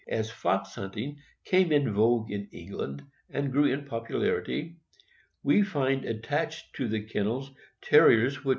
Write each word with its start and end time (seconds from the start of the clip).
As 0.07 0.31
fox 0.31 0.73
hunting 0.73 1.19
came 1.45 1.71
in 1.71 1.93
vogue 1.93 2.31
in 2.31 2.49
England, 2.51 3.03
and 3.29 3.51
grew 3.51 3.65
in 3.65 3.85
popularity, 3.85 4.77
we 5.43 5.61
find 5.61 6.05
attached 6.05 6.73
to 6.77 6.87
the 6.87 7.03
kennels 7.07 7.51
Terriers 7.83 8.33
which 8.33 8.37
CHAMPION 8.37 8.43
LUCIFER 8.45 8.49
(A. 8.49 8.49